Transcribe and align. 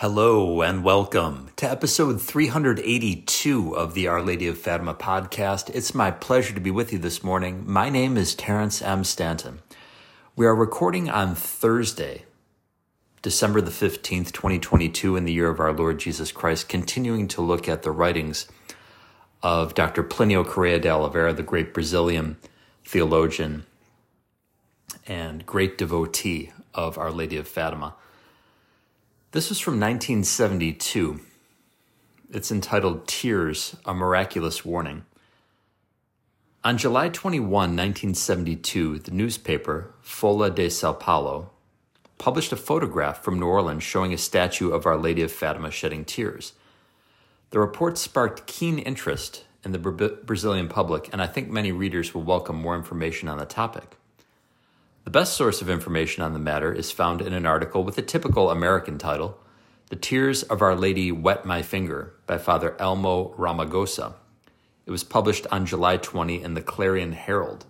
Hello 0.00 0.62
and 0.62 0.84
welcome 0.84 1.50
to 1.56 1.68
episode 1.68 2.22
382 2.22 3.74
of 3.74 3.94
the 3.94 4.06
Our 4.06 4.22
Lady 4.22 4.46
of 4.46 4.56
Fatima 4.56 4.94
podcast. 4.94 5.74
It's 5.74 5.92
my 5.92 6.12
pleasure 6.12 6.54
to 6.54 6.60
be 6.60 6.70
with 6.70 6.92
you 6.92 7.00
this 7.00 7.24
morning. 7.24 7.64
My 7.66 7.90
name 7.90 8.16
is 8.16 8.36
Terrence 8.36 8.80
M. 8.80 9.02
Stanton. 9.02 9.58
We 10.36 10.46
are 10.46 10.54
recording 10.54 11.10
on 11.10 11.34
Thursday, 11.34 12.26
December 13.22 13.60
the 13.60 13.72
15th, 13.72 14.30
2022, 14.30 15.16
in 15.16 15.24
the 15.24 15.32
year 15.32 15.48
of 15.48 15.58
our 15.58 15.72
Lord 15.72 15.98
Jesus 15.98 16.30
Christ, 16.30 16.68
continuing 16.68 17.26
to 17.26 17.42
look 17.42 17.68
at 17.68 17.82
the 17.82 17.90
writings 17.90 18.46
of 19.42 19.74
Dr. 19.74 20.04
Plinio 20.04 20.46
Correa 20.46 20.78
de 20.78 20.88
Oliveira, 20.88 21.32
the 21.32 21.42
great 21.42 21.74
Brazilian 21.74 22.36
theologian 22.84 23.66
and 25.08 25.44
great 25.44 25.76
devotee 25.76 26.52
of 26.72 26.96
Our 26.98 27.10
Lady 27.10 27.36
of 27.36 27.48
Fatima. 27.48 27.96
This 29.30 29.50
was 29.50 29.60
from 29.60 29.74
1972. 29.74 31.20
It's 32.30 32.50
entitled 32.50 33.06
Tears 33.06 33.76
A 33.84 33.92
Miraculous 33.92 34.64
Warning. 34.64 35.04
On 36.64 36.78
July 36.78 37.10
21, 37.10 37.50
1972, 37.50 39.00
the 39.00 39.10
newspaper 39.10 39.92
Folha 40.02 40.54
de 40.54 40.70
Sao 40.70 40.94
Paulo 40.94 41.50
published 42.16 42.52
a 42.52 42.56
photograph 42.56 43.22
from 43.22 43.38
New 43.38 43.44
Orleans 43.44 43.82
showing 43.82 44.14
a 44.14 44.18
statue 44.18 44.70
of 44.70 44.86
Our 44.86 44.96
Lady 44.96 45.20
of 45.20 45.30
Fatima 45.30 45.70
shedding 45.70 46.06
tears. 46.06 46.54
The 47.50 47.60
report 47.60 47.98
sparked 47.98 48.46
keen 48.46 48.78
interest 48.78 49.44
in 49.62 49.72
the 49.72 49.78
Brazilian 50.24 50.70
public, 50.70 51.10
and 51.12 51.20
I 51.20 51.26
think 51.26 51.50
many 51.50 51.70
readers 51.70 52.14
will 52.14 52.22
welcome 52.22 52.56
more 52.56 52.76
information 52.76 53.28
on 53.28 53.36
the 53.36 53.44
topic. 53.44 53.97
The 55.08 55.20
best 55.20 55.38
source 55.38 55.62
of 55.62 55.70
information 55.70 56.22
on 56.22 56.34
the 56.34 56.38
matter 56.38 56.70
is 56.70 56.92
found 56.92 57.22
in 57.22 57.32
an 57.32 57.46
article 57.46 57.82
with 57.82 57.96
a 57.96 58.02
typical 58.02 58.50
American 58.50 58.98
title 58.98 59.38
The 59.88 59.96
Tears 59.96 60.42
of 60.42 60.60
Our 60.60 60.76
Lady 60.76 61.10
Wet 61.10 61.46
My 61.46 61.62
Finger 61.62 62.12
by 62.26 62.36
Father 62.36 62.76
Elmo 62.78 63.32
Romagosa. 63.38 64.16
It 64.84 64.90
was 64.90 65.04
published 65.04 65.46
on 65.50 65.64
July 65.64 65.96
20 65.96 66.42
in 66.42 66.52
the 66.52 66.60
Clarion 66.60 67.12
Herald, 67.12 67.64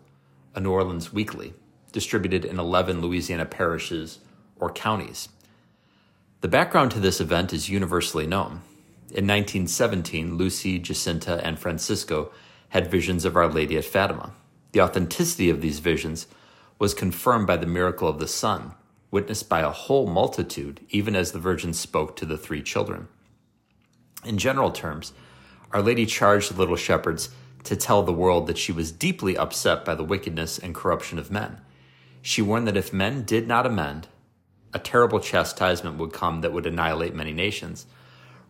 a 0.52 0.58
New 0.58 0.72
Orleans 0.72 1.12
weekly, 1.12 1.54
distributed 1.92 2.44
in 2.44 2.58
11 2.58 3.00
Louisiana 3.00 3.46
parishes 3.46 4.18
or 4.56 4.72
counties. 4.72 5.28
The 6.40 6.48
background 6.48 6.90
to 6.90 6.98
this 6.98 7.20
event 7.20 7.52
is 7.52 7.70
universally 7.70 8.26
known. 8.26 8.62
In 9.10 9.28
1917, 9.28 10.36
Lucy, 10.36 10.80
Jacinta, 10.80 11.40
and 11.46 11.56
Francisco 11.56 12.32
had 12.70 12.90
visions 12.90 13.24
of 13.24 13.36
Our 13.36 13.46
Lady 13.46 13.76
at 13.76 13.84
Fatima. 13.84 14.32
The 14.72 14.80
authenticity 14.80 15.48
of 15.50 15.60
these 15.60 15.78
visions 15.78 16.26
was 16.78 16.94
confirmed 16.94 17.46
by 17.46 17.56
the 17.56 17.66
miracle 17.66 18.08
of 18.08 18.18
the 18.18 18.28
sun, 18.28 18.74
witnessed 19.10 19.48
by 19.48 19.60
a 19.60 19.70
whole 19.70 20.06
multitude, 20.06 20.80
even 20.90 21.16
as 21.16 21.32
the 21.32 21.38
Virgin 21.38 21.72
spoke 21.72 22.16
to 22.16 22.26
the 22.26 22.38
three 22.38 22.62
children. 22.62 23.08
In 24.24 24.38
general 24.38 24.70
terms, 24.70 25.12
Our 25.72 25.82
Lady 25.82 26.06
charged 26.06 26.52
the 26.52 26.58
little 26.58 26.76
shepherds 26.76 27.30
to 27.64 27.76
tell 27.76 28.02
the 28.02 28.12
world 28.12 28.46
that 28.46 28.58
she 28.58 28.72
was 28.72 28.92
deeply 28.92 29.36
upset 29.36 29.84
by 29.84 29.94
the 29.94 30.04
wickedness 30.04 30.58
and 30.58 30.74
corruption 30.74 31.18
of 31.18 31.30
men. 31.30 31.60
She 32.22 32.42
warned 32.42 32.66
that 32.66 32.76
if 32.76 32.92
men 32.92 33.24
did 33.24 33.46
not 33.46 33.66
amend, 33.66 34.08
a 34.72 34.78
terrible 34.78 35.20
chastisement 35.20 35.96
would 35.98 36.12
come 36.12 36.40
that 36.42 36.52
would 36.52 36.66
annihilate 36.66 37.14
many 37.14 37.32
nations. 37.32 37.86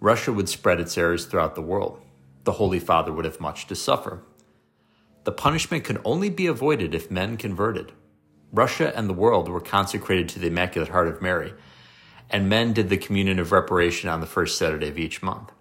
Russia 0.00 0.32
would 0.32 0.48
spread 0.48 0.80
its 0.80 0.96
errors 0.98 1.26
throughout 1.26 1.54
the 1.54 1.62
world. 1.62 2.00
The 2.44 2.52
Holy 2.52 2.78
Father 2.78 3.12
would 3.12 3.24
have 3.24 3.40
much 3.40 3.66
to 3.66 3.74
suffer. 3.74 4.22
The 5.24 5.32
punishment 5.32 5.84
could 5.84 6.00
only 6.04 6.30
be 6.30 6.46
avoided 6.46 6.94
if 6.94 7.10
men 7.10 7.36
converted. 7.36 7.92
Russia 8.52 8.92
and 8.96 9.08
the 9.08 9.14
world 9.14 9.48
were 9.48 9.60
consecrated 9.60 10.28
to 10.30 10.38
the 10.38 10.46
Immaculate 10.46 10.90
Heart 10.90 11.08
of 11.08 11.22
Mary, 11.22 11.52
and 12.30 12.48
men 12.48 12.72
did 12.72 12.88
the 12.88 12.96
communion 12.96 13.38
of 13.38 13.52
reparation 13.52 14.08
on 14.08 14.20
the 14.20 14.26
first 14.26 14.58
Saturday 14.58 14.88
of 14.88 14.98
each 14.98 15.22
month. 15.22 15.52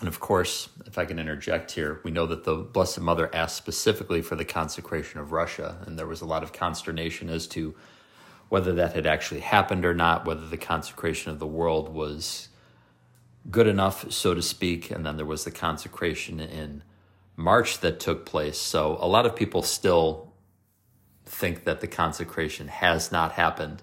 And 0.00 0.06
of 0.06 0.20
course, 0.20 0.68
if 0.86 0.96
I 0.96 1.04
can 1.04 1.18
interject 1.18 1.72
here, 1.72 2.00
we 2.04 2.12
know 2.12 2.26
that 2.26 2.44
the 2.44 2.54
Blessed 2.54 3.00
Mother 3.00 3.28
asked 3.34 3.56
specifically 3.56 4.22
for 4.22 4.36
the 4.36 4.44
consecration 4.44 5.18
of 5.18 5.32
Russia, 5.32 5.78
and 5.86 5.98
there 5.98 6.06
was 6.06 6.20
a 6.20 6.26
lot 6.26 6.44
of 6.44 6.52
consternation 6.52 7.28
as 7.28 7.48
to 7.48 7.74
whether 8.48 8.72
that 8.74 8.94
had 8.94 9.06
actually 9.06 9.40
happened 9.40 9.84
or 9.84 9.94
not, 9.94 10.24
whether 10.24 10.46
the 10.46 10.56
consecration 10.56 11.32
of 11.32 11.40
the 11.40 11.46
world 11.46 11.88
was 11.88 12.48
good 13.50 13.66
enough, 13.66 14.10
so 14.12 14.34
to 14.34 14.42
speak, 14.42 14.90
and 14.90 15.04
then 15.04 15.16
there 15.16 15.26
was 15.26 15.44
the 15.44 15.50
consecration 15.50 16.38
in 16.38 16.82
March 17.36 17.78
that 17.80 17.98
took 17.98 18.24
place. 18.24 18.58
So 18.58 18.98
a 19.00 19.08
lot 19.08 19.26
of 19.26 19.34
people 19.34 19.62
still 19.62 20.27
think 21.28 21.64
that 21.64 21.80
the 21.80 21.86
consecration 21.86 22.68
has 22.68 23.12
not 23.12 23.32
happened 23.32 23.82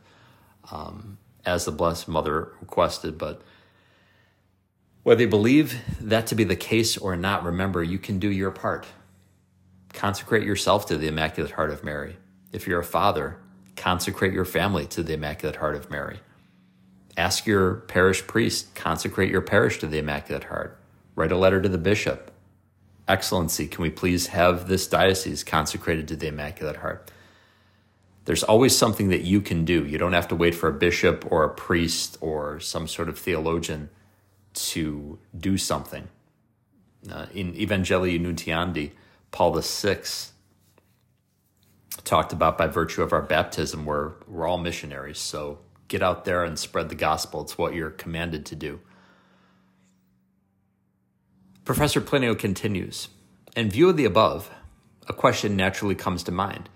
um, 0.71 1.17
as 1.45 1.65
the 1.65 1.71
Blessed 1.71 2.07
Mother 2.07 2.51
requested. 2.59 3.17
But 3.17 3.41
whether 5.03 5.21
you 5.21 5.29
believe 5.29 5.79
that 6.01 6.27
to 6.27 6.35
be 6.35 6.43
the 6.43 6.55
case 6.55 6.97
or 6.97 7.15
not, 7.15 7.43
remember 7.43 7.83
you 7.83 7.99
can 7.99 8.19
do 8.19 8.29
your 8.29 8.51
part. 8.51 8.87
Consecrate 9.93 10.43
yourself 10.43 10.87
to 10.87 10.97
the 10.97 11.07
Immaculate 11.07 11.53
Heart 11.53 11.71
of 11.71 11.83
Mary. 11.83 12.17
If 12.51 12.67
you're 12.67 12.79
a 12.79 12.83
father, 12.83 13.37
consecrate 13.75 14.33
your 14.33 14.45
family 14.45 14.85
to 14.87 15.03
the 15.03 15.13
Immaculate 15.13 15.57
Heart 15.57 15.75
of 15.75 15.89
Mary. 15.91 16.19
Ask 17.15 17.45
your 17.45 17.75
parish 17.75 18.25
priest, 18.27 18.75
consecrate 18.75 19.31
your 19.31 19.41
parish 19.41 19.79
to 19.79 19.87
the 19.87 19.99
Immaculate 19.99 20.45
Heart. 20.45 20.77
Write 21.15 21.31
a 21.31 21.37
letter 21.37 21.61
to 21.61 21.69
the 21.69 21.77
bishop. 21.77 22.31
Excellency, 23.07 23.67
can 23.67 23.83
we 23.83 23.89
please 23.89 24.27
have 24.27 24.67
this 24.67 24.87
diocese 24.87 25.43
consecrated 25.43 26.07
to 26.07 26.15
the 26.15 26.27
Immaculate 26.27 26.77
Heart? 26.77 27.11
There's 28.25 28.43
always 28.43 28.75
something 28.75 29.09
that 29.09 29.21
you 29.21 29.39
can 29.39 29.65
do. 29.65 29.85
You 29.85 29.97
don't 29.97 30.13
have 30.13 30.27
to 30.29 30.35
wait 30.35 30.55
for 30.55 30.67
a 30.67 30.73
bishop 30.73 31.31
or 31.31 31.43
a 31.43 31.49
priest 31.49 32.17
or 32.21 32.59
some 32.59 32.87
sort 32.87 33.07
of 33.07 33.17
theologian 33.17 33.89
to 34.53 35.19
do 35.37 35.57
something. 35.57 36.07
Uh, 37.11 37.27
in 37.33 37.53
Evangelii 37.53 38.19
Nuntiandi, 38.19 38.91
Paul 39.29 39.59
VI 39.61 39.99
talked 42.03 42.33
about 42.33 42.57
by 42.57 42.65
virtue 42.67 43.03
of 43.03 43.13
our 43.13 43.21
baptism, 43.21 43.85
we're, 43.85 44.13
we're 44.27 44.47
all 44.47 44.57
missionaries. 44.57 45.19
So 45.19 45.59
get 45.87 46.01
out 46.01 46.25
there 46.25 46.43
and 46.43 46.57
spread 46.57 46.89
the 46.89 46.95
gospel. 46.95 47.41
It's 47.41 47.57
what 47.57 47.75
you're 47.75 47.91
commanded 47.91 48.45
to 48.47 48.55
do. 48.55 48.79
Professor 51.63 52.01
Plinio 52.01 52.37
continues 52.37 53.09
In 53.55 53.69
view 53.69 53.89
of 53.89 53.97
the 53.97 54.05
above, 54.05 54.49
a 55.07 55.13
question 55.13 55.55
naturally 55.55 55.95
comes 55.95 56.23
to 56.23 56.31
mind 56.31 56.69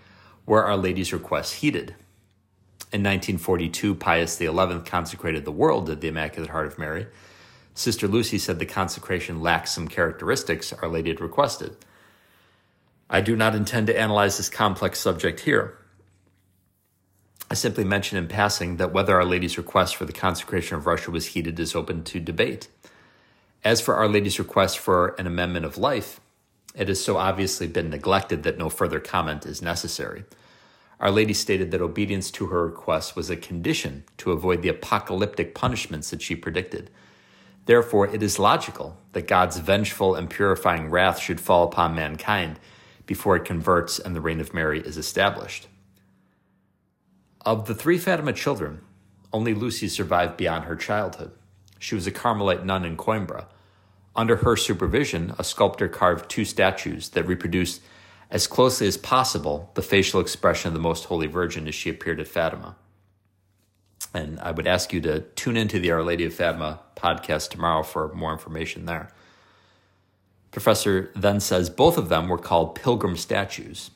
were 0.49 0.65
Our 0.65 0.77
Lady's 0.77 1.13
requests 1.13 1.53
heeded. 1.53 1.93
In 2.91 3.03
1942, 3.03 3.93
Pius 3.93 4.35
XI 4.35 4.49
consecrated 4.83 5.45
the 5.45 5.51
world 5.51 5.85
to 5.85 5.95
the 5.95 6.07
Immaculate 6.07 6.49
Heart 6.49 6.65
of 6.65 6.79
Mary. 6.79 7.05
Sister 7.75 8.07
Lucy 8.07 8.39
said 8.39 8.57
the 8.57 8.65
consecration 8.65 9.41
lacked 9.41 9.69
some 9.69 9.87
characteristics 9.87 10.73
Our 10.73 10.89
Lady 10.89 11.11
had 11.11 11.21
requested. 11.21 11.77
I 13.11 13.21
do 13.21 13.35
not 13.35 13.53
intend 13.53 13.85
to 13.87 13.99
analyze 13.99 14.37
this 14.37 14.49
complex 14.49 14.99
subject 14.99 15.41
here. 15.41 15.77
I 17.51 17.53
simply 17.53 17.83
mention 17.83 18.17
in 18.17 18.27
passing 18.27 18.77
that 18.77 18.91
whether 18.91 19.15
Our 19.15 19.25
Lady's 19.25 19.59
request 19.59 19.95
for 19.95 20.05
the 20.05 20.13
consecration 20.13 20.77
of 20.77 20.87
Russia 20.87 21.11
was 21.11 21.27
heeded 21.27 21.59
is 21.59 21.75
open 21.75 22.03
to 22.05 22.19
debate. 22.19 22.69
As 23.63 23.81
for 23.81 23.97
Our 23.97 24.09
Lady's 24.09 24.39
request 24.39 24.79
for 24.79 25.09
an 25.19 25.27
amendment 25.27 25.67
of 25.67 25.77
life, 25.77 26.19
it 26.73 26.87
has 26.87 27.03
so 27.03 27.17
obviously 27.17 27.67
been 27.67 27.91
neglected 27.91 28.41
that 28.43 28.57
no 28.57 28.69
further 28.69 28.99
comment 28.99 29.45
is 29.45 29.61
necessary. 29.61 30.25
Our 30.99 31.11
Lady 31.11 31.33
stated 31.33 31.71
that 31.71 31.81
obedience 31.81 32.29
to 32.31 32.47
her 32.47 32.65
request 32.65 33.15
was 33.15 33.29
a 33.29 33.37
condition 33.37 34.03
to 34.17 34.31
avoid 34.31 34.61
the 34.61 34.69
apocalyptic 34.69 35.55
punishments 35.55 36.09
that 36.09 36.21
she 36.21 36.35
predicted. 36.35 36.89
Therefore, 37.65 38.07
it 38.07 38.21
is 38.21 38.39
logical 38.39 38.97
that 39.13 39.27
God's 39.27 39.57
vengeful 39.59 40.15
and 40.15 40.29
purifying 40.29 40.89
wrath 40.89 41.19
should 41.19 41.39
fall 41.39 41.63
upon 41.63 41.95
mankind 41.95 42.59
before 43.05 43.35
it 43.35 43.45
converts 43.45 43.97
and 43.97 44.15
the 44.15 44.21
reign 44.21 44.41
of 44.41 44.53
Mary 44.53 44.81
is 44.81 44.97
established. 44.97 45.67
Of 47.45 47.65
the 47.65 47.75
three 47.75 47.97
Fatima 47.97 48.33
children, 48.33 48.81
only 49.31 49.53
Lucy 49.53 49.87
survived 49.87 50.35
beyond 50.35 50.65
her 50.65 50.75
childhood. 50.75 51.31
She 51.79 51.95
was 51.95 52.07
a 52.07 52.11
Carmelite 52.11 52.65
nun 52.65 52.83
in 52.83 52.97
Coimbra. 52.97 53.45
Under 54.15 54.37
her 54.37 54.57
supervision, 54.57 55.33
a 55.39 55.43
sculptor 55.45 55.87
carved 55.87 56.29
two 56.29 56.43
statues 56.43 57.09
that 57.09 57.27
reproduced 57.27 57.81
as 58.29 58.47
closely 58.47 58.87
as 58.87 58.97
possible 58.97 59.71
the 59.73 59.81
facial 59.81 60.19
expression 60.19 60.67
of 60.69 60.73
the 60.73 60.79
Most 60.79 61.05
Holy 61.05 61.27
Virgin 61.27 61.67
as 61.67 61.75
she 61.75 61.89
appeared 61.89 62.19
at 62.19 62.27
Fatima. 62.27 62.75
And 64.13 64.39
I 64.39 64.51
would 64.51 64.67
ask 64.67 64.93
you 64.93 65.01
to 65.01 65.21
tune 65.21 65.57
into 65.57 65.79
the 65.79 65.91
Our 65.91 66.03
Lady 66.03 66.25
of 66.25 66.33
Fatima 66.33 66.79
podcast 66.95 67.49
tomorrow 67.49 67.83
for 67.83 68.13
more 68.13 68.31
information 68.31 68.85
there. 68.85 69.11
Professor 70.51 71.11
then 71.15 71.39
says 71.39 71.69
both 71.69 71.97
of 71.97 72.09
them 72.09 72.27
were 72.27 72.37
called 72.37 72.75
pilgrim 72.75 73.15
statues 73.15 73.91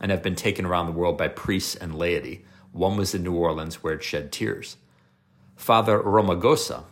and 0.00 0.10
have 0.10 0.22
been 0.22 0.34
taken 0.34 0.64
around 0.64 0.86
the 0.86 0.92
world 0.92 1.18
by 1.18 1.28
priests 1.28 1.74
and 1.74 1.94
laity. 1.94 2.44
One 2.72 2.96
was 2.96 3.14
in 3.14 3.22
New 3.22 3.34
Orleans 3.34 3.82
where 3.82 3.94
it 3.94 4.02
shed 4.02 4.32
tears. 4.32 4.76
Father 5.56 6.00
Romagosa, 6.00 6.84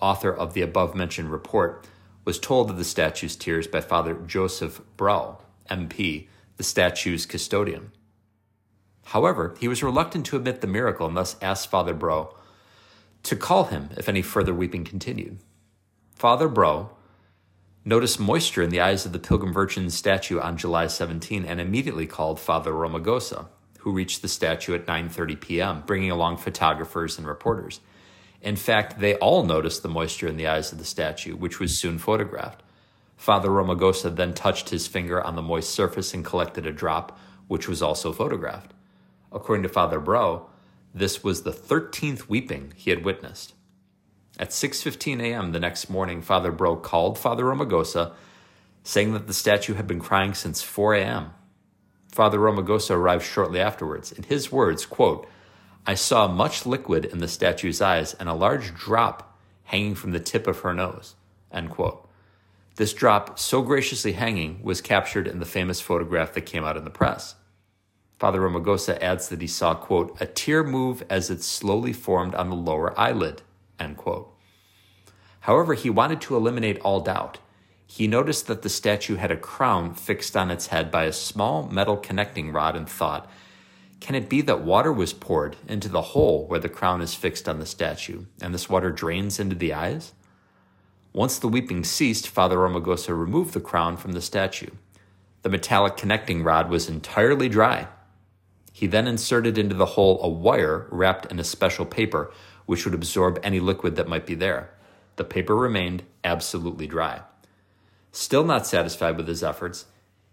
author 0.00 0.34
of 0.34 0.54
the 0.54 0.62
above 0.62 0.96
mentioned 0.96 1.30
report, 1.30 1.86
was 2.24 2.40
told 2.40 2.70
of 2.70 2.76
the 2.76 2.84
statue's 2.84 3.36
tears 3.36 3.68
by 3.68 3.80
Father 3.80 4.14
Joseph 4.14 4.80
Breault, 4.96 5.40
MP, 5.70 6.26
the 6.56 6.64
statue's 6.64 7.26
custodian. 7.26 7.92
However, 9.06 9.54
he 9.60 9.68
was 9.68 9.82
reluctant 9.82 10.26
to 10.26 10.36
admit 10.36 10.60
the 10.60 10.66
miracle 10.66 11.06
and 11.06 11.16
thus 11.16 11.36
asked 11.40 11.70
Father 11.70 11.94
Breault 11.94 12.34
to 13.22 13.36
call 13.36 13.64
him 13.64 13.90
if 13.96 14.08
any 14.08 14.22
further 14.22 14.54
weeping 14.54 14.84
continued. 14.84 15.38
Father 16.14 16.48
Breault 16.48 16.90
noticed 17.84 18.18
moisture 18.18 18.62
in 18.62 18.70
the 18.70 18.80
eyes 18.80 19.06
of 19.06 19.12
the 19.12 19.18
Pilgrim 19.18 19.52
Virgin 19.52 19.90
statue 19.90 20.40
on 20.40 20.56
July 20.56 20.88
17 20.88 21.44
and 21.44 21.60
immediately 21.60 22.06
called 22.06 22.40
Father 22.40 22.72
Romagosa, 22.72 23.46
who 23.80 23.92
reached 23.92 24.22
the 24.22 24.28
statue 24.28 24.74
at 24.74 24.86
9:30 24.86 25.40
p.m., 25.40 25.82
bringing 25.86 26.10
along 26.10 26.38
photographers 26.38 27.16
and 27.16 27.26
reporters. 27.26 27.80
In 28.42 28.56
fact, 28.56 28.98
they 28.98 29.14
all 29.16 29.44
noticed 29.44 29.82
the 29.82 29.88
moisture 29.88 30.26
in 30.26 30.36
the 30.36 30.48
eyes 30.48 30.72
of 30.72 30.78
the 30.78 30.84
statue, 30.84 31.36
which 31.36 31.60
was 31.60 31.78
soon 31.78 31.98
photographed. 31.98 32.62
Father 33.16 33.48
Romagosa 33.48 34.14
then 34.14 34.34
touched 34.34 34.68
his 34.68 34.86
finger 34.86 35.22
on 35.22 35.36
the 35.36 35.42
moist 35.42 35.70
surface 35.70 36.14
and 36.14 36.24
collected 36.24 36.66
a 36.66 36.72
drop, 36.72 37.18
which 37.48 37.68
was 37.68 37.82
also 37.82 38.12
photographed. 38.12 38.72
According 39.32 39.62
to 39.64 39.68
Father 39.68 39.98
Breault, 39.98 40.48
this 40.94 41.24
was 41.24 41.42
the 41.42 41.52
13th 41.52 42.28
weeping 42.28 42.72
he 42.76 42.90
had 42.90 43.04
witnessed. 43.04 43.54
At 44.38 44.50
6:15 44.50 45.20
a.m. 45.20 45.52
the 45.52 45.60
next 45.60 45.88
morning, 45.88 46.20
Father 46.20 46.52
Breault 46.52 46.76
called 46.76 47.18
Father 47.18 47.44
Romagosa, 47.44 48.12
saying 48.82 49.14
that 49.14 49.26
the 49.26 49.34
statue 49.34 49.74
had 49.74 49.86
been 49.86 50.00
crying 50.00 50.34
since 50.34 50.62
4 50.62 50.94
a.m. 50.94 51.30
Father 52.12 52.38
Romagosa 52.38 52.94
arrived 52.94 53.24
shortly 53.24 53.60
afterwards. 53.60 54.12
In 54.12 54.22
his 54.24 54.52
words, 54.52 54.86
quote, 54.86 55.28
I 55.86 55.94
saw 55.94 56.28
much 56.28 56.66
liquid 56.66 57.04
in 57.04 57.18
the 57.18 57.28
statue's 57.28 57.80
eyes 57.80 58.14
and 58.14 58.28
a 58.28 58.34
large 58.34 58.74
drop 58.74 59.38
hanging 59.64 59.94
from 59.94 60.12
the 60.12 60.20
tip 60.20 60.46
of 60.46 60.60
her 60.60 60.74
nose. 60.74 61.14
End 61.52 61.70
quote. 61.70 62.05
This 62.76 62.92
drop, 62.92 63.38
so 63.38 63.62
graciously 63.62 64.12
hanging, 64.12 64.62
was 64.62 64.80
captured 64.80 65.26
in 65.26 65.38
the 65.38 65.46
famous 65.46 65.80
photograph 65.80 66.34
that 66.34 66.42
came 66.42 66.64
out 66.64 66.76
in 66.76 66.84
the 66.84 66.90
press. 66.90 67.34
Father 68.18 68.40
Romagosa 68.40 69.00
adds 69.02 69.28
that 69.28 69.40
he 69.40 69.46
saw, 69.46 69.74
quote, 69.74 70.16
a 70.20 70.26
tear 70.26 70.62
move 70.62 71.02
as 71.10 71.30
it 71.30 71.42
slowly 71.42 71.92
formed 71.92 72.34
on 72.34 72.48
the 72.50 72.56
lower 72.56 72.98
eyelid, 72.98 73.42
End 73.78 73.96
quote. 73.96 74.32
However, 75.40 75.74
he 75.74 75.90
wanted 75.90 76.20
to 76.22 76.36
eliminate 76.36 76.78
all 76.80 77.00
doubt. 77.00 77.38
He 77.86 78.06
noticed 78.06 78.46
that 78.46 78.62
the 78.62 78.68
statue 78.68 79.16
had 79.16 79.30
a 79.30 79.36
crown 79.36 79.94
fixed 79.94 80.36
on 80.36 80.50
its 80.50 80.68
head 80.68 80.90
by 80.90 81.04
a 81.04 81.12
small 81.12 81.68
metal 81.68 81.96
connecting 81.96 82.52
rod 82.52 82.74
and 82.74 82.88
thought, 82.88 83.30
can 84.00 84.14
it 84.14 84.28
be 84.28 84.42
that 84.42 84.60
water 84.60 84.92
was 84.92 85.12
poured 85.12 85.56
into 85.68 85.88
the 85.88 86.02
hole 86.02 86.46
where 86.46 86.60
the 86.60 86.68
crown 86.68 87.00
is 87.00 87.14
fixed 87.14 87.48
on 87.48 87.58
the 87.58 87.66
statue, 87.66 88.24
and 88.42 88.52
this 88.52 88.68
water 88.68 88.90
drains 88.90 89.38
into 89.38 89.56
the 89.56 89.72
eyes? 89.72 90.12
Once 91.16 91.38
the 91.38 91.48
weeping 91.48 91.82
ceased, 91.82 92.28
Father 92.28 92.58
Romagosa 92.58 93.18
removed 93.18 93.54
the 93.54 93.60
crown 93.60 93.96
from 93.96 94.12
the 94.12 94.20
statue. 94.20 94.68
The 95.40 95.48
metallic 95.48 95.96
connecting 95.96 96.42
rod 96.42 96.68
was 96.68 96.90
entirely 96.90 97.48
dry. 97.48 97.88
He 98.70 98.86
then 98.86 99.06
inserted 99.06 99.56
into 99.56 99.74
the 99.74 99.86
hole 99.96 100.20
a 100.22 100.28
wire 100.28 100.86
wrapped 100.90 101.32
in 101.32 101.40
a 101.40 101.44
special 101.44 101.86
paper 101.86 102.30
which 102.66 102.84
would 102.84 102.92
absorb 102.92 103.40
any 103.42 103.60
liquid 103.60 103.96
that 103.96 104.10
might 104.10 104.26
be 104.26 104.34
there. 104.34 104.68
The 105.16 105.24
paper 105.24 105.56
remained 105.56 106.02
absolutely 106.22 106.86
dry. 106.86 107.22
Still 108.12 108.44
not 108.44 108.66
satisfied 108.66 109.16
with 109.16 109.26
his 109.26 109.42
efforts, 109.42 109.86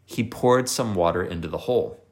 he 0.04 0.22
poured 0.22 0.68
some 0.68 0.96
water 0.96 1.24
into 1.24 1.48
the 1.48 1.60
hole. 1.60 2.04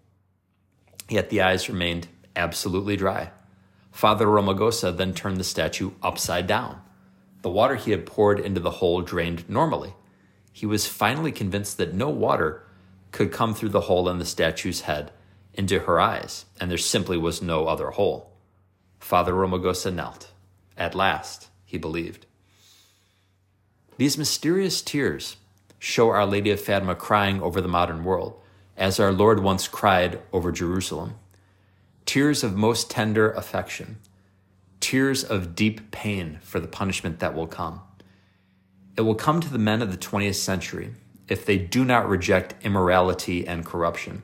Yet 1.10 1.30
the 1.30 1.42
eyes 1.42 1.68
remained 1.68 2.08
absolutely 2.38 2.96
dry. 2.96 3.32
Father 3.92 4.28
Romagosa 4.28 4.96
then 4.96 5.14
turned 5.14 5.36
the 5.36 5.44
statue 5.44 5.92
upside 6.02 6.48
down. 6.48 6.82
The 7.42 7.50
water 7.50 7.76
he 7.76 7.92
had 7.92 8.06
poured 8.06 8.40
into 8.40 8.60
the 8.60 8.72
hole 8.72 9.02
drained 9.02 9.50
normally. 9.50 9.94
He 10.54 10.66
was 10.66 10.88
finally 10.88 11.32
convinced 11.32 11.78
that 11.78 11.94
no 11.94 12.10
water 12.10 12.64
could 13.12 13.32
come 13.32 13.54
through 13.54 13.70
the 13.70 13.82
hole 13.82 14.08
in 14.10 14.20
the 14.20 14.26
statue's 14.26 14.82
head 14.82 15.12
into 15.54 15.80
her 15.80 16.00
eyes, 16.00 16.46
and 16.60 16.70
there 16.70 16.78
simply 16.78 17.18
was 17.18 17.42
no 17.42 17.68
other 17.68 17.92
hole. 17.92 18.32
Father 19.00 19.34
Romagosa 19.34 19.94
knelt. 19.94 20.32
At 20.78 20.96
last, 20.96 21.50
he 21.66 21.78
believed. 21.78 22.26
These 23.98 24.18
mysterious 24.18 24.82
tears 24.82 25.38
show 25.80 26.10
Our 26.10 26.26
Lady 26.26 26.52
of 26.52 26.62
Fatima 26.62 26.96
crying 26.96 27.42
over 27.42 27.60
the 27.60 27.68
modern 27.68 28.04
world, 28.04 28.40
as 28.78 29.00
our 29.00 29.12
Lord 29.12 29.42
once 29.42 29.68
cried 29.68 30.20
over 30.32 30.52
Jerusalem. 30.52 31.16
Tears 32.06 32.44
of 32.44 32.56
most 32.56 32.90
tender 32.90 33.32
affection, 33.32 33.98
tears 34.82 35.24
of 35.24 35.56
deep 35.56 35.92
pain 35.92 36.40
for 36.42 36.60
the 36.60 36.68
punishment 36.68 37.20
that 37.20 37.34
will 37.34 37.48
come. 37.48 37.82
It 38.98 39.02
will 39.02 39.16
come 39.16 39.40
to 39.40 39.50
the 39.50 39.58
men 39.58 39.82
of 39.82 39.92
the 39.92 39.98
20th 39.98 40.36
century 40.36 40.92
if 41.30 41.46
they 41.46 41.58
do 41.58 41.86
not 41.86 42.10
reject 42.10 42.56
immorality 42.66 43.48
and 43.48 43.66
corruption 43.66 44.22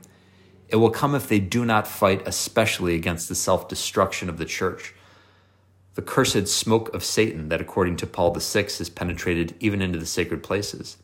it 0.68 0.76
will 0.76 0.90
come 0.90 1.14
if 1.14 1.28
they 1.28 1.40
do 1.40 1.64
not 1.64 1.88
fight, 1.88 2.22
especially 2.26 2.94
against 2.94 3.28
the 3.28 3.34
self 3.34 3.68
destruction 3.68 4.28
of 4.28 4.38
the 4.38 4.44
church. 4.44 4.94
The 5.94 6.02
cursed 6.02 6.46
smoke 6.46 6.94
of 6.94 7.02
Satan 7.02 7.48
that, 7.48 7.60
according 7.60 7.96
to 7.96 8.06
Paul 8.06 8.32
VI, 8.34 8.62
has 8.62 8.90
penetrated 8.90 9.54
even 9.58 9.82
into 9.82 9.98
the 9.98 10.06
sacred 10.06 10.42
places. 10.42 10.98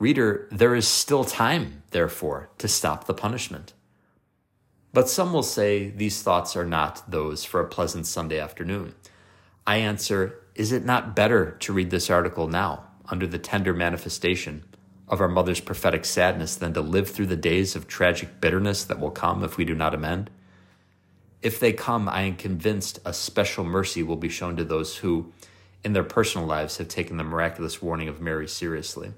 Reader, 0.00 0.48
there 0.50 0.74
is 0.74 0.88
still 0.88 1.24
time, 1.24 1.82
therefore, 1.90 2.50
to 2.58 2.68
stop 2.68 3.06
the 3.06 3.14
punishment. 3.14 3.74
But 4.92 5.08
some 5.08 5.32
will 5.32 5.42
say 5.42 5.90
these 5.90 6.22
thoughts 6.22 6.56
are 6.56 6.64
not 6.64 7.10
those 7.10 7.44
for 7.44 7.60
a 7.60 7.68
pleasant 7.68 8.06
Sunday 8.06 8.38
afternoon. 8.38 8.94
I 9.66 9.76
answer, 9.76 10.40
is 10.54 10.72
it 10.72 10.84
not 10.84 11.14
better 11.14 11.52
to 11.60 11.72
read 11.72 11.90
this 11.90 12.08
article 12.08 12.48
now, 12.48 12.84
under 13.10 13.26
the 13.26 13.38
tender 13.38 13.74
manifestation 13.74 14.64
of 15.06 15.20
our 15.20 15.28
mother's 15.28 15.60
prophetic 15.60 16.04
sadness 16.04 16.56
than 16.56 16.72
to 16.74 16.80
live 16.80 17.08
through 17.08 17.26
the 17.26 17.36
days 17.36 17.74
of 17.76 17.86
tragic 17.86 18.40
bitterness 18.40 18.84
that 18.84 19.00
will 19.00 19.10
come 19.10 19.44
if 19.44 19.56
we 19.56 19.64
do 19.64 19.74
not 19.74 19.94
amend? 19.94 20.30
If 21.40 21.60
they 21.60 21.72
come, 21.72 22.08
I 22.08 22.22
am 22.22 22.36
convinced 22.36 22.98
a 23.04 23.12
special 23.12 23.64
mercy 23.64 24.02
will 24.02 24.16
be 24.16 24.28
shown 24.28 24.56
to 24.56 24.64
those 24.64 24.96
who, 24.96 25.32
in 25.84 25.92
their 25.92 26.04
personal 26.04 26.46
lives, 26.46 26.78
have 26.78 26.88
taken 26.88 27.16
the 27.16 27.24
miraculous 27.24 27.80
warning 27.80 28.08
of 28.08 28.20
Mary 28.20 28.48
seriously. 28.48 29.12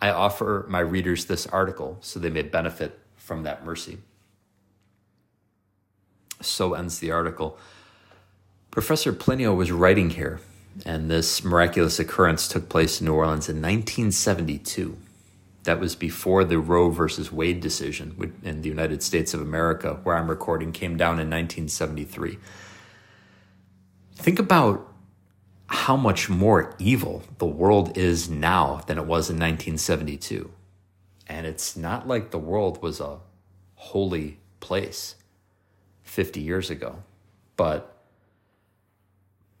I 0.00 0.10
offer 0.10 0.66
my 0.68 0.80
readers 0.80 1.26
this 1.26 1.46
article 1.46 1.98
so 2.00 2.18
they 2.18 2.30
may 2.30 2.42
benefit 2.42 2.98
from 3.16 3.42
that 3.42 3.64
mercy. 3.64 3.98
So 6.40 6.74
ends 6.74 6.98
the 6.98 7.10
article. 7.10 7.58
Professor 8.70 9.12
Plinio 9.12 9.56
was 9.56 9.72
writing 9.72 10.10
here 10.10 10.40
and 10.84 11.10
this 11.10 11.44
miraculous 11.44 11.98
occurrence 11.98 12.48
took 12.48 12.68
place 12.68 13.00
in 13.00 13.06
New 13.06 13.14
Orleans 13.14 13.48
in 13.48 13.56
1972. 13.56 14.96
That 15.64 15.80
was 15.80 15.94
before 15.94 16.44
the 16.44 16.58
Roe 16.58 16.90
versus 16.90 17.32
Wade 17.32 17.60
decision 17.60 18.32
in 18.42 18.62
the 18.62 18.68
United 18.68 19.02
States 19.02 19.34
of 19.34 19.40
America, 19.40 19.98
where 20.02 20.16
I'm 20.16 20.30
recording, 20.30 20.72
came 20.72 20.96
down 20.96 21.14
in 21.14 21.28
1973. 21.28 22.38
Think 24.14 24.38
about 24.38 24.86
how 25.66 25.96
much 25.96 26.30
more 26.30 26.74
evil 26.78 27.22
the 27.38 27.46
world 27.46 27.98
is 27.98 28.30
now 28.30 28.82
than 28.86 28.96
it 28.96 29.02
was 29.04 29.28
in 29.28 29.36
1972. 29.36 30.50
And 31.26 31.46
it's 31.46 31.76
not 31.76 32.08
like 32.08 32.30
the 32.30 32.38
world 32.38 32.82
was 32.82 33.00
a 33.00 33.18
holy 33.74 34.38
place 34.60 35.16
50 36.08 36.40
years 36.40 36.70
ago, 36.70 37.02
but 37.56 37.94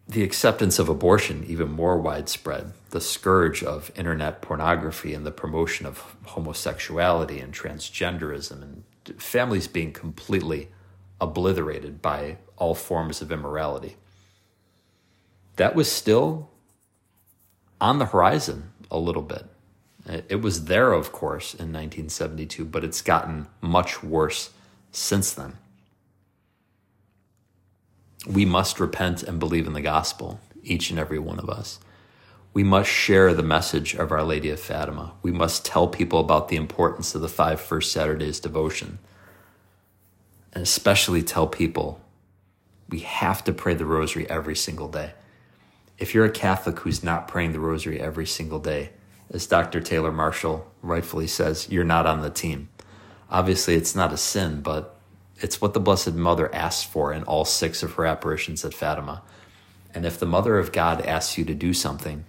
the 0.08 0.22
acceptance 0.22 0.78
of 0.78 0.88
abortion 0.88 1.44
even 1.46 1.70
more 1.70 1.98
widespread, 1.98 2.72
the 2.90 3.00
scourge 3.02 3.62
of 3.62 3.92
internet 3.94 4.40
pornography 4.40 5.12
and 5.12 5.26
the 5.26 5.30
promotion 5.30 5.84
of 5.84 6.16
homosexuality 6.24 7.38
and 7.38 7.52
transgenderism, 7.52 8.62
and 8.62 8.84
families 9.20 9.68
being 9.68 9.92
completely 9.92 10.68
obliterated 11.20 12.00
by 12.00 12.38
all 12.56 12.74
forms 12.74 13.20
of 13.20 13.30
immorality. 13.30 13.96
That 15.56 15.74
was 15.74 15.92
still 15.92 16.48
on 17.78 17.98
the 17.98 18.06
horizon 18.06 18.70
a 18.90 18.98
little 18.98 19.22
bit. 19.22 19.44
It 20.06 20.40
was 20.40 20.64
there, 20.64 20.92
of 20.92 21.12
course, 21.12 21.52
in 21.52 21.72
1972, 21.72 22.64
but 22.64 22.84
it's 22.84 23.02
gotten 23.02 23.48
much 23.60 24.02
worse 24.02 24.50
since 24.90 25.34
then 25.34 25.58
we 28.28 28.44
must 28.44 28.78
repent 28.78 29.22
and 29.22 29.40
believe 29.40 29.66
in 29.66 29.72
the 29.72 29.80
gospel, 29.80 30.38
each 30.62 30.90
and 30.90 30.98
every 30.98 31.18
one 31.18 31.38
of 31.38 31.48
us. 31.48 31.80
We 32.52 32.62
must 32.62 32.90
share 32.90 33.32
the 33.32 33.42
message 33.42 33.94
of 33.94 34.12
Our 34.12 34.22
Lady 34.22 34.50
of 34.50 34.60
Fatima. 34.60 35.14
We 35.22 35.32
must 35.32 35.64
tell 35.64 35.88
people 35.88 36.20
about 36.20 36.48
the 36.48 36.56
importance 36.56 37.14
of 37.14 37.20
the 37.20 37.28
five 37.28 37.60
first 37.60 37.90
Saturdays 37.90 38.40
devotion. 38.40 38.98
And 40.52 40.62
especially 40.62 41.22
tell 41.22 41.46
people 41.46 42.00
we 42.88 43.00
have 43.00 43.44
to 43.44 43.52
pray 43.52 43.74
the 43.74 43.86
rosary 43.86 44.28
every 44.28 44.56
single 44.56 44.88
day. 44.88 45.12
If 45.98 46.14
you're 46.14 46.24
a 46.24 46.30
Catholic 46.30 46.80
who's 46.80 47.04
not 47.04 47.28
praying 47.28 47.52
the 47.52 47.60
rosary 47.60 48.00
every 48.00 48.26
single 48.26 48.58
day, 48.58 48.90
as 49.30 49.46
Dr. 49.46 49.80
Taylor 49.80 50.12
Marshall 50.12 50.70
rightfully 50.82 51.26
says, 51.26 51.68
you're 51.70 51.84
not 51.84 52.06
on 52.06 52.22
the 52.22 52.30
team. 52.30 52.68
Obviously, 53.30 53.74
it's 53.74 53.94
not 53.94 54.12
a 54.12 54.16
sin, 54.16 54.62
but 54.62 54.97
it's 55.40 55.60
what 55.60 55.74
the 55.74 55.80
Blessed 55.80 56.14
Mother 56.14 56.52
asked 56.54 56.86
for 56.86 57.12
in 57.12 57.22
all 57.24 57.44
six 57.44 57.82
of 57.82 57.94
her 57.94 58.06
apparitions 58.06 58.64
at 58.64 58.74
Fatima. 58.74 59.22
And 59.94 60.04
if 60.04 60.18
the 60.18 60.26
Mother 60.26 60.58
of 60.58 60.72
God 60.72 61.00
asks 61.02 61.38
you 61.38 61.44
to 61.44 61.54
do 61.54 61.72
something, 61.72 62.24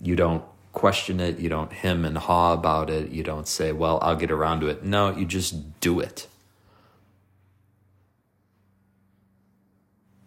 you 0.00 0.16
don't 0.16 0.44
question 0.72 1.20
it, 1.20 1.38
you 1.38 1.48
don't 1.48 1.72
hem 1.72 2.04
and 2.04 2.18
haw 2.18 2.52
about 2.52 2.90
it, 2.90 3.10
you 3.10 3.22
don't 3.22 3.46
say, 3.46 3.72
well, 3.72 3.98
I'll 4.02 4.16
get 4.16 4.30
around 4.30 4.60
to 4.60 4.68
it. 4.68 4.84
No, 4.84 5.16
you 5.16 5.24
just 5.24 5.80
do 5.80 6.00
it. 6.00 6.26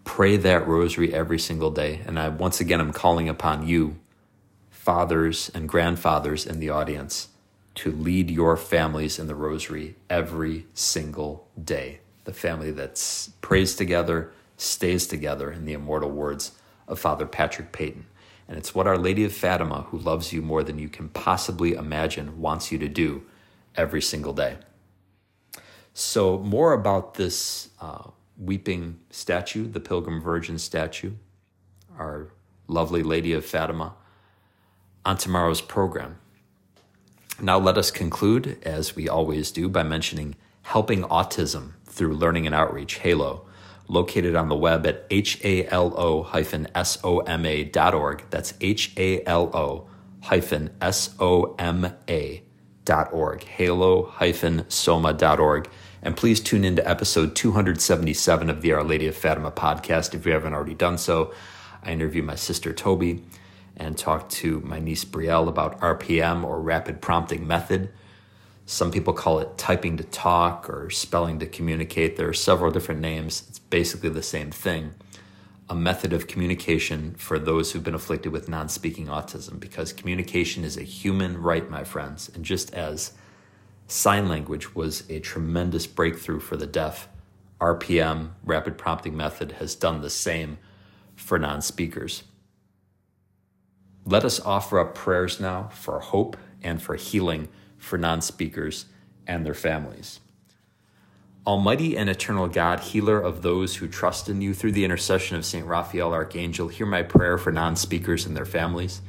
Pray 0.06 0.38
that 0.38 0.66
rosary 0.68 1.14
every 1.14 1.38
single 1.38 1.70
day. 1.70 2.02
And 2.08 2.18
I, 2.18 2.30
once 2.30 2.60
again, 2.62 2.80
I'm 2.80 2.94
calling 2.94 3.28
upon 3.28 3.68
you, 3.68 3.98
fathers 4.72 5.52
and 5.54 5.68
grandfathers 5.68 6.46
in 6.46 6.60
the 6.60 6.70
audience, 6.70 7.28
to 7.78 7.92
lead 7.92 8.32
your 8.32 8.58
families 8.58 9.20
in 9.20 9.28
the 9.28 9.36
rosary 9.36 9.96
every 10.10 10.66
single 10.74 11.48
day. 11.64 12.00
The 12.26 12.34
family 12.34 12.72
that 12.72 13.30
prays 13.42 13.76
together, 13.76 14.32
stays 14.58 15.06
together, 15.06 15.52
in 15.52 15.66
the 15.66 15.74
immortal 15.74 16.10
words 16.10 16.54
of 16.88 17.00
Father 17.00 17.28
Patrick 17.28 17.72
Peyton. 17.72 18.08
And 18.48 18.58
it's 18.58 18.74
what 18.74 18.88
Our 18.88 18.98
Lady 18.98 19.24
of 19.26 19.32
Fatima, 19.32 19.84
who 19.90 20.00
loves 20.00 20.34
you 20.34 20.42
more 20.42 20.64
than 20.64 20.80
you 20.80 20.90
can 20.90 21.10
possibly 21.10 21.74
imagine, 21.74 22.42
wants 22.42 22.72
you 22.72 22.80
to 22.80 22.88
do 22.88 23.24
every 23.76 24.02
single 24.02 24.34
day. 24.34 24.58
So, 25.94 26.40
more 26.40 26.74
about 26.74 27.14
this 27.14 27.70
uh, 27.80 28.10
weeping 28.40 29.00
statue, 29.12 29.68
the 29.68 29.80
Pilgrim 29.80 30.20
Virgin 30.20 30.58
statue, 30.58 31.12
our 31.98 32.30
lovely 32.68 33.04
Lady 33.04 33.34
of 33.34 33.46
Fatima, 33.46 33.94
on 35.06 35.18
tomorrow's 35.18 35.62
program. 35.62 36.18
Now, 37.40 37.60
let 37.60 37.78
us 37.78 37.92
conclude, 37.92 38.58
as 38.64 38.96
we 38.96 39.08
always 39.08 39.52
do, 39.52 39.70
by 39.70 39.84
mentioning 39.84 40.34
Helping 40.64 41.04
Autism 41.04 41.74
through 41.86 42.16
Learning 42.16 42.48
and 42.48 42.56
Outreach, 42.56 42.98
HALO, 42.98 43.46
located 43.88 44.36
on 44.36 44.50
the 44.50 44.56
web 44.56 44.88
at 44.88 45.06
halo-soma.org. 45.12 45.84
That's 48.30 48.54
H-A-L-O-H-SOMA 48.60 49.92
dot 52.84 53.14
org. 53.14 53.44
halo-soma.org, 53.44 53.44
halo-soma.org. 53.44 55.70
And 56.02 56.16
please 56.16 56.40
tune 56.40 56.64
in 56.64 56.76
to 56.76 56.90
episode 56.90 57.36
277 57.36 58.50
of 58.50 58.62
the 58.62 58.74
Our 58.74 58.84
Lady 58.84 59.08
of 59.08 59.16
Fatima 59.16 59.52
podcast 59.52 60.14
if 60.14 60.26
you 60.26 60.32
haven't 60.32 60.54
already 60.54 60.74
done 60.74 60.98
so. 60.98 61.34
I 61.84 61.92
interview 61.92 62.24
my 62.24 62.36
sister 62.36 62.74
Toby 62.74 63.24
and 63.78 63.98
talk 63.98 64.28
to 64.30 64.60
my 64.62 64.80
niece 64.80 65.06
Brielle 65.06 65.48
about 65.48 65.80
RPM 65.80 66.44
or 66.44 66.60
rapid 66.60 67.02
prompting 67.02 67.48
method. 67.48 67.90
Some 68.66 68.92
people 68.92 69.14
call 69.14 69.40
it 69.40 69.58
typing 69.58 69.96
to 69.98 70.04
talk 70.04 70.70
or 70.70 70.90
spelling 70.90 71.40
to 71.40 71.46
communicate. 71.46 72.18
There 72.18 72.28
are 72.28 72.34
several 72.34 72.72
different 72.72 73.00
names. 73.00 73.46
It's 73.48 73.60
basically 73.60 74.10
the 74.10 74.24
same 74.24 74.52
thing. 74.52 74.94
A 75.70 75.76
method 75.76 76.12
of 76.12 76.28
communication 76.28 77.16
for 77.16 77.40
those 77.40 77.72
who've 77.72 77.84
been 77.84 77.94
afflicted 77.94 78.32
with 78.32 78.50
non 78.50 78.68
speaking 78.68 79.08
autism 79.08 79.60
because 79.60 79.94
communication 79.94 80.64
is 80.64 80.76
a 80.76 80.84
human 80.84 81.42
right, 81.42 81.70
my 81.70 81.84
friends. 81.84 82.30
And 82.34 82.44
just 82.44 82.74
as 82.74 83.14
sign 83.88 84.28
language 84.28 84.76
was 84.76 85.04
a 85.10 85.20
tremendous 85.20 85.88
breakthrough 85.88 86.40
for 86.40 86.58
the 86.58 86.68
deaf, 86.68 87.08
RPM, 87.62 88.32
rapid 88.44 88.78
prompting 88.78 89.16
method, 89.16 89.54
has 89.54 89.76
done 89.76 90.02
the 90.02 90.10
same 90.10 90.58
for 91.16 91.40
non 91.40 91.62
speakers. 91.62 92.24
Let 94.08 94.24
us 94.24 94.40
offer 94.40 94.80
up 94.80 94.96
prayers 94.96 95.38
now 95.42 95.68
for 95.74 96.00
hope 96.00 96.38
and 96.64 96.82
for 96.82 96.96
healing 96.96 97.50
for 97.78 97.98
non 97.98 98.22
speakers 98.22 98.86
and 99.28 99.46
their 99.46 99.54
families. 99.54 100.22
Almighty 101.46 101.98
and 101.98 102.10
eternal 102.10 102.48
God, 102.48 102.80
healer 102.80 103.20
of 103.20 103.42
those 103.42 103.76
who 103.76 103.88
trust 103.90 104.30
in 104.30 104.40
you 104.40 104.54
through 104.54 104.72
the 104.72 104.86
intercession 104.86 105.36
of 105.36 105.46
St. 105.46 105.66
Raphael 105.66 106.14
Archangel, 106.14 106.70
hear 106.70 106.86
my 106.86 107.04
prayer 107.04 107.38
for 107.38 107.52
non 107.52 107.76
speakers 107.76 108.26
and 108.26 108.36
their 108.36 108.46
families. 108.46 109.02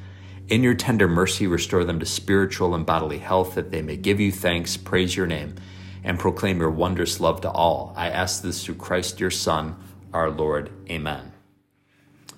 In 0.48 0.64
your 0.64 0.74
tender 0.74 1.06
mercy, 1.06 1.46
restore 1.46 1.84
them 1.84 2.00
to 2.00 2.06
spiritual 2.06 2.74
and 2.74 2.84
bodily 2.84 3.18
health, 3.18 3.54
that 3.54 3.70
they 3.70 3.82
may 3.82 3.96
give 3.96 4.18
you 4.18 4.32
thanks, 4.32 4.76
praise 4.76 5.16
your 5.16 5.28
name, 5.28 5.54
and 6.02 6.18
proclaim 6.18 6.58
your 6.58 6.72
wondrous 6.72 7.20
love 7.20 7.40
to 7.42 7.50
all. 7.50 7.92
I 7.96 8.08
ask 8.08 8.42
this 8.42 8.64
through 8.64 8.76
Christ 8.76 9.20
your 9.20 9.30
Son, 9.30 9.76
our 10.12 10.28
Lord. 10.28 10.70
Amen. 10.90 11.30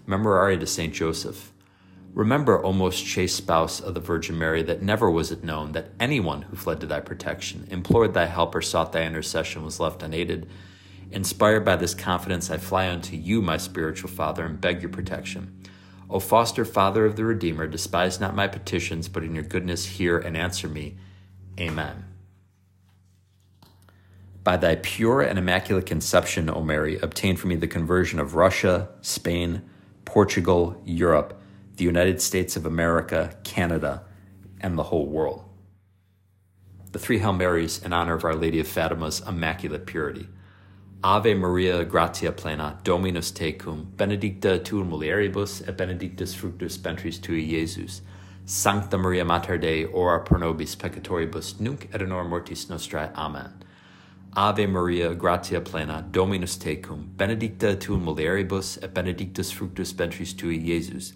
Memorare 0.06 0.60
to 0.60 0.66
St. 0.66 0.92
Joseph. 0.92 1.52
Remember, 2.12 2.64
O 2.64 2.72
most 2.72 3.06
chaste 3.06 3.36
spouse 3.36 3.80
of 3.80 3.94
the 3.94 4.00
Virgin 4.00 4.36
Mary, 4.36 4.62
that 4.64 4.82
never 4.82 5.10
was 5.10 5.30
it 5.30 5.44
known 5.44 5.72
that 5.72 5.92
anyone 6.00 6.42
who 6.42 6.56
fled 6.56 6.80
to 6.80 6.86
thy 6.86 7.00
protection, 7.00 7.68
implored 7.70 8.14
thy 8.14 8.26
help, 8.26 8.54
or 8.54 8.60
sought 8.60 8.92
thy 8.92 9.04
intercession 9.04 9.64
was 9.64 9.78
left 9.78 10.02
unaided. 10.02 10.48
Inspired 11.12 11.64
by 11.64 11.76
this 11.76 11.94
confidence, 11.94 12.50
I 12.50 12.56
fly 12.56 12.88
unto 12.88 13.16
you, 13.16 13.40
my 13.40 13.56
spiritual 13.56 14.10
Father, 14.10 14.44
and 14.44 14.60
beg 14.60 14.82
your 14.82 14.90
protection. 14.90 15.62
O 16.08 16.18
foster 16.18 16.64
Father 16.64 17.06
of 17.06 17.14
the 17.14 17.24
Redeemer, 17.24 17.68
despise 17.68 18.18
not 18.18 18.34
my 18.34 18.48
petitions, 18.48 19.08
but 19.08 19.22
in 19.22 19.34
your 19.34 19.44
goodness 19.44 19.86
hear 19.86 20.18
and 20.18 20.36
answer 20.36 20.68
me. 20.68 20.96
Amen. 21.58 22.04
By 24.42 24.56
thy 24.56 24.76
pure 24.76 25.20
and 25.20 25.38
immaculate 25.38 25.86
conception, 25.86 26.50
O 26.50 26.62
Mary, 26.62 26.98
obtain 26.98 27.36
for 27.36 27.46
me 27.46 27.54
the 27.54 27.68
conversion 27.68 28.18
of 28.18 28.34
Russia, 28.34 28.88
Spain, 29.00 29.62
Portugal, 30.04 30.80
Europe, 30.84 31.39
the 31.80 31.87
United 31.87 32.20
States 32.20 32.56
of 32.56 32.66
America, 32.66 33.34
Canada, 33.42 34.02
and 34.60 34.76
the 34.76 34.82
whole 34.82 35.06
world. 35.06 35.42
The 36.92 36.99
three 36.99 37.20
Hail 37.20 37.32
Marys 37.32 37.82
in 37.82 37.94
honor 37.94 38.16
of 38.16 38.22
Our 38.22 38.34
Lady 38.34 38.60
of 38.60 38.68
Fatima's 38.68 39.22
immaculate 39.26 39.87
purity. 39.87 40.28
Ave 41.02 41.32
Maria, 41.32 41.82
gratia 41.87 42.32
plena, 42.32 42.78
Dominus 42.84 43.32
tecum, 43.32 43.96
benedicta 43.96 44.58
tu 44.58 44.84
mulieribus, 44.84 45.66
et 45.66 45.78
benedictus 45.78 46.34
fructus 46.34 46.76
ventris 46.76 47.18
tui, 47.18 47.50
Iesus. 47.50 48.02
Sancta 48.44 48.99
Maria 48.99 49.25
Mater 49.25 49.56
Dei, 49.56 49.87
ora 49.87 50.20
pro 50.20 50.37
nobis 50.37 50.76
peccatoribus, 50.76 51.58
nunc 51.60 51.88
et 51.94 52.02
in 52.02 52.12
hora 52.12 52.28
mortis 52.28 52.66
nostrae. 52.66 53.10
Amen. 53.14 53.54
Ave 54.37 54.66
Maria, 54.66 55.14
gratia 55.14 55.62
plena, 55.62 56.06
Dominus 56.10 56.58
tecum, 56.58 57.16
benedicta 57.16 57.75
tu 57.75 57.96
mulieribus, 57.96 58.76
et 58.82 58.92
benedictus 58.92 59.50
fructus 59.50 59.92
ventris 59.92 60.34
tui, 60.34 60.58
Iesus. 60.58 61.14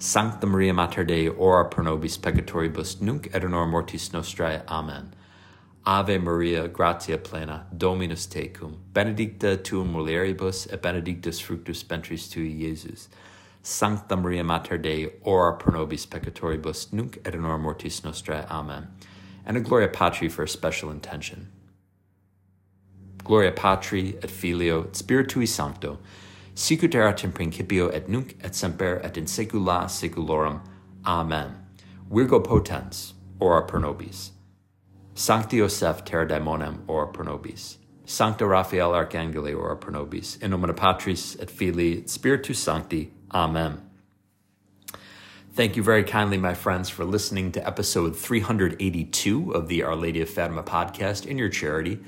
Sancta 0.00 0.46
Maria 0.46 0.72
Mater 0.72 1.04
Dei, 1.04 1.28
ora 1.28 1.64
pro 1.64 1.82
nobis 1.82 2.16
peccatoribus, 2.16 3.00
nunc 3.00 3.28
et 3.34 3.42
in 3.42 3.52
hora 3.52 3.66
mortis 3.66 4.10
nostrae. 4.10 4.62
Amen. 4.68 5.12
Ave 5.84 6.18
Maria, 6.18 6.68
gratia 6.68 7.18
plena, 7.18 7.66
Dominus 7.76 8.28
tecum, 8.28 8.76
benedicta 8.92 9.56
tu 9.56 9.84
mulieribus, 9.84 10.72
et 10.72 10.80
benedictus 10.80 11.40
fructus 11.40 11.82
ventris 11.82 12.28
tui, 12.30 12.48
Iesus. 12.48 13.08
Sancta 13.62 14.16
Maria 14.16 14.44
Mater 14.44 14.78
Dei, 14.78 15.10
ora 15.24 15.54
pro 15.54 15.72
nobis 15.72 16.06
peccatoribus, 16.06 16.92
nunc 16.92 17.18
et 17.24 17.34
in 17.34 17.42
hora 17.42 17.58
mortis 17.58 18.00
nostrae. 18.02 18.48
Amen. 18.48 18.86
And 19.44 19.56
a 19.56 19.60
Gloria 19.60 19.88
Patri 19.88 20.28
for 20.28 20.44
a 20.44 20.48
special 20.48 20.92
intention. 20.92 21.50
Gloria 23.24 23.50
Patri 23.50 24.16
et 24.22 24.30
Filio 24.30 24.84
et 24.84 24.92
Spiritui 24.92 25.48
Sancto, 25.48 25.98
sicut 26.58 26.92
in 27.22 27.30
principio 27.30 27.88
et 27.88 28.08
nunc 28.08 28.34
et 28.42 28.52
semper 28.52 29.00
et 29.04 29.16
in 29.16 29.26
saecula 29.26 29.84
saeculorum. 29.84 30.60
Amen. 31.06 31.54
Virgo 32.10 32.40
potens, 32.40 33.12
ora 33.38 33.64
pro 33.64 33.78
nobis. 33.78 34.32
Sancti 35.14 35.58
Joseph 35.58 36.04
terra 36.04 36.26
daemonem, 36.26 36.80
ora 36.88 37.06
pro 37.06 37.24
nobis. 37.24 37.78
Sancta 38.06 38.44
Raphael 38.44 38.90
Archangeli, 38.90 39.56
ora 39.56 39.76
pro 39.76 39.92
nobis. 39.92 40.36
In 40.38 40.50
nomine 40.50 40.74
Patris 40.74 41.36
et 41.36 41.48
Filii 41.48 41.98
et 41.98 42.10
Spiritus 42.10 42.58
Sancti. 42.58 43.12
Amen. 43.30 43.80
Thank 45.52 45.76
you 45.76 45.84
very 45.84 46.02
kindly, 46.02 46.38
my 46.38 46.54
friends, 46.54 46.88
for 46.88 47.04
listening 47.04 47.52
to 47.52 47.64
episode 47.64 48.16
382 48.16 49.52
of 49.52 49.68
the 49.68 49.84
Our 49.84 49.94
Lady 49.94 50.20
of 50.20 50.28
Fatima 50.28 50.64
podcast 50.64 51.24
in 51.24 51.38
your 51.38 51.50
charity. 51.50 52.00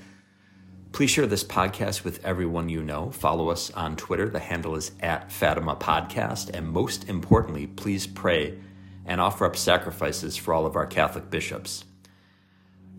Please 0.92 1.10
share 1.10 1.26
this 1.26 1.44
podcast 1.44 2.02
with 2.02 2.24
everyone 2.24 2.68
you 2.68 2.82
know. 2.82 3.10
Follow 3.10 3.48
us 3.48 3.70
on 3.72 3.96
Twitter. 3.96 4.28
The 4.28 4.40
handle 4.40 4.74
is 4.74 4.90
at 5.00 5.30
Fatima 5.30 5.76
Podcast. 5.76 6.50
And 6.52 6.68
most 6.68 7.08
importantly, 7.08 7.68
please 7.68 8.06
pray 8.06 8.58
and 9.06 9.20
offer 9.20 9.46
up 9.46 9.56
sacrifices 9.56 10.36
for 10.36 10.52
all 10.52 10.66
of 10.66 10.76
our 10.76 10.86
Catholic 10.86 11.30
bishops. 11.30 11.84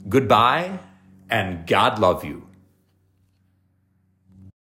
Goodbye 0.08 0.80
and 1.30 1.68
God 1.68 2.00
love 2.00 2.24
you. 2.24 2.48